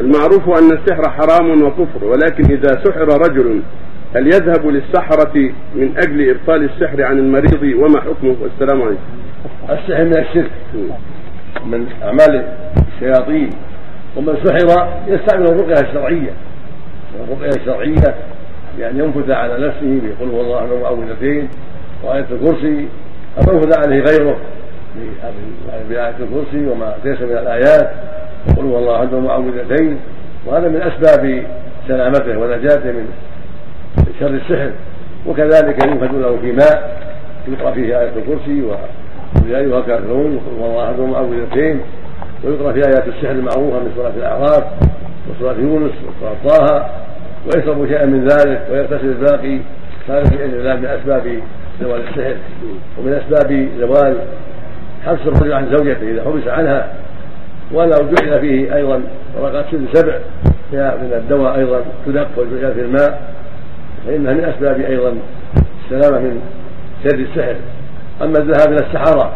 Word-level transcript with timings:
المعروف 0.00 0.48
أن 0.48 0.70
السحر 0.72 1.10
حرام 1.10 1.62
وكفر 1.62 2.04
ولكن 2.04 2.44
إذا 2.44 2.84
سحر 2.84 3.08
رجل 3.08 3.62
هل 4.16 4.26
يذهب 4.26 4.66
للسحرة 4.66 5.52
من 5.74 5.94
أجل 5.96 6.30
إبطال 6.30 6.64
السحر 6.64 7.02
عن 7.04 7.18
المريض؟ 7.18 7.62
وما 7.62 8.00
حكمه؟ 8.00 8.36
والسلام 8.42 8.82
عليكم. 8.82 9.02
السحر 9.70 10.04
من 10.04 10.18
الشرك 10.18 10.50
من 11.66 11.86
أعمال 12.02 12.44
الشياطين. 12.94 13.50
ومن 14.16 14.36
سحر 14.44 14.88
يستعمل 15.08 15.46
الرقية 15.46 15.88
الشرعية. 15.88 16.30
الرقية 17.24 17.60
الشرعية 17.60 18.14
بأن 18.78 18.98
ينفذ 18.98 19.32
على 19.32 19.66
نفسه 19.66 20.00
بقول 20.02 20.30
هو 20.30 20.40
الله 20.40 20.58
أحد 20.58 20.68
معوذتين 20.82 21.48
وآية 22.04 22.26
الكرسي 22.30 22.88
أو 23.38 23.54
ينفذ 23.54 23.78
عليه 23.78 24.00
غيره. 24.00 24.36
بآية 25.88 26.14
الكرسي 26.20 26.66
وما 26.66 26.94
تيسر 27.02 27.26
من 27.26 27.38
الآيات. 27.38 27.90
وقل 28.48 28.64
هو 28.64 28.78
الله 28.78 28.96
أحد 28.96 29.14
معوذتين 29.14 29.98
وهذا 30.46 30.68
من 30.68 30.82
أسباب 30.82 31.42
سلامته 31.88 32.38
ونجاته 32.38 32.92
من 32.92 33.06
شر 34.20 34.26
السحر 34.26 34.70
وكذلك 35.26 35.86
ينفذ 35.86 36.12
له 36.12 36.38
في 36.42 36.52
ماء 36.52 37.00
يقرأ 37.48 37.70
فيه 37.70 38.00
آية 38.00 38.12
الكرسي 38.16 38.62
ويا 38.62 39.58
أيها 39.58 39.78
الكافرون 39.78 40.36
وقل 40.36 40.60
هو 40.60 40.66
الله 40.66 40.84
أحد 40.84 41.00
معوذتين 41.00 41.80
ويقرأ 42.44 42.72
في 42.72 42.78
آيات 42.78 43.08
السحر 43.08 43.30
المعروفة 43.30 43.78
من 43.78 43.92
سورة 43.96 44.12
الأعراف 44.16 44.64
وسورة 45.30 45.52
يونس 45.52 45.92
وسورة 45.92 46.36
طه 46.48 46.90
ويشرب 47.46 47.86
شيئا 47.86 48.06
من 48.06 48.28
ذلك 48.28 48.66
ويغتسل 48.72 49.06
الباقي 49.06 49.58
هذا 50.08 50.24
في 50.24 50.44
الله 50.44 50.76
من 50.76 50.86
أسباب 50.86 51.40
زوال 51.80 52.00
السحر 52.08 52.36
ومن 52.98 53.12
أسباب 53.12 53.68
زوال 53.78 54.16
حبس 55.06 55.20
الرجل 55.26 55.52
عن 55.52 55.76
زوجته 55.76 56.10
إذا 56.10 56.24
حبس 56.24 56.48
عنها 56.48 56.92
ولو 57.72 57.98
جعل 57.98 58.40
فيه 58.40 58.76
أيضا 58.76 59.02
ورقات 59.40 59.64
سن 59.70 59.86
سبع 59.92 60.18
من 60.72 61.12
الدواء 61.12 61.58
أيضا 61.58 61.80
تدق 62.06 62.28
وجعل 62.38 62.74
في 62.74 62.80
الماء 62.80 63.34
فإنها 64.06 64.32
من 64.32 64.44
أسباب 64.44 64.80
أيضا 64.80 65.14
السلامة 65.84 66.18
من 66.18 66.40
شر 67.04 67.18
السحر. 67.18 67.56
أما 68.22 68.38
الذهاب 68.38 68.68
إلى 68.68 68.86
السحرة 68.86 69.32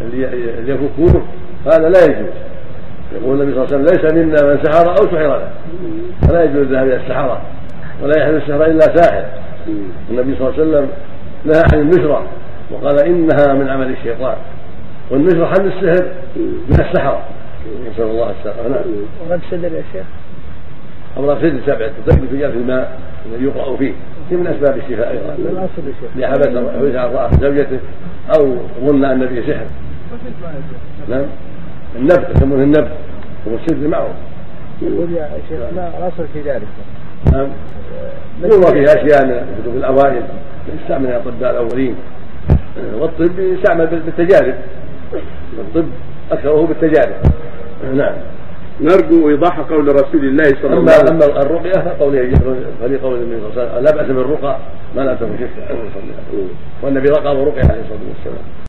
اللي 0.00 0.72
يفكوه 0.72 1.22
هذا 1.66 1.88
لا 1.88 2.04
يجوز. 2.04 2.32
يقول 3.12 3.42
النبي 3.42 3.54
صلى 3.54 3.64
الله 3.64 3.74
عليه 3.74 3.84
وسلم 3.84 3.84
ليس 3.84 4.12
منا 4.12 4.54
من 4.54 4.58
سحر 4.62 4.90
أو 4.90 5.06
سحر 5.06 5.38
له. 5.38 5.48
فلا 6.28 6.44
يجوز 6.44 6.56
الذهاب 6.56 6.86
إلى 6.86 6.96
السحرة 6.96 7.40
ولا 8.02 8.18
يحل 8.18 8.36
السحر 8.36 8.66
إلا 8.66 8.80
ساحر. 8.80 9.24
النبي 10.10 10.36
صلى 10.38 10.48
الله 10.48 10.52
عليه 10.52 10.62
وسلم 10.62 10.88
نهى 11.44 11.62
عن 11.72 11.80
النشرة 11.80 12.26
وقال 12.70 13.00
إنها 13.06 13.54
من 13.54 13.68
عمل 13.68 13.90
الشيطان. 13.90 14.36
والنشرة 15.10 15.46
حل 15.46 15.66
السحر 15.66 16.06
من 16.68 16.80
السحرة. 16.80 17.22
نسأل 17.92 18.04
الله 18.04 18.30
السلامة. 18.30 18.68
نعم 18.68 18.84
ورد 19.30 19.40
صدر 19.50 19.72
يا 19.72 19.82
شيخ. 19.92 20.06
أمراض 21.18 21.38
صدر 21.38 21.60
سبعة 21.66 21.90
تطيب 22.06 22.28
في 22.30 22.38
جاف 22.38 22.54
الماء 22.54 23.00
الذي 23.26 23.44
يقرأ 23.44 23.76
فيه. 23.76 23.92
هي 24.30 24.36
من 24.36 24.46
أسباب 24.46 24.76
الشفاء 24.76 25.10
أيضا. 25.10 25.68
لحبس 26.16 26.46
حبس 26.46 26.94
عن 26.94 27.14
رأس 27.14 27.40
زوجته 27.40 27.78
أو 28.38 28.56
ظن 28.84 29.04
أن 29.04 29.26
به 29.26 29.42
سحر. 29.52 29.66
نعم. 31.08 31.24
النبت 31.96 32.30
يسمونه 32.36 32.62
النبت. 32.62 32.92
هو 33.48 33.54
السدر 33.54 33.88
معه. 33.88 34.08
يقول 34.82 35.12
يا 35.12 35.30
شيخ 35.48 35.58
ما 35.76 35.92
الأصل 35.98 36.24
في 36.32 36.40
ذلك. 36.40 36.68
نعم. 37.32 37.48
يروى 38.42 38.72
فيها 38.72 39.04
أشياء 39.04 39.26
من 39.26 39.62
كتب 39.62 39.76
الأوائل. 39.76 40.22
يستعمل 40.82 41.06
الاطباء 41.06 41.50
الأولين. 41.50 41.94
والطب 42.94 43.38
يستعمل 43.38 43.86
بالتجارب. 43.86 44.54
الطب 45.58 45.88
أكثره 46.32 46.66
بالتجارب. 46.66 47.14
نعم 47.94 48.14
نرجو 48.80 49.28
إيضاح 49.28 49.60
قول 49.60 49.94
رسول 49.94 50.24
الله 50.24 50.44
صلى 50.62 50.74
الله 50.74 50.92
عليه 50.92 51.02
وسلم. 51.02 51.22
اما 51.22 51.42
الرقية 51.42 51.72
فقول 51.72 52.36
فلقول 52.80 53.16
النبي 53.20 53.40
صلى 53.40 53.50
الله 53.50 53.62
عليه 53.62 53.72
وسلم 53.72 53.84
لا 53.84 53.90
بأس 53.96 54.06
بالرقى 54.06 54.58
ما 54.96 55.00
لا 55.00 55.14
تكن 55.14 55.38
شركا 55.38 55.76
والنبي 56.82 57.08
رقى 57.08 57.36
ورقي 57.36 57.60
عليه 57.60 57.82
الصلاة 57.84 58.04
والسلام. 58.08 58.44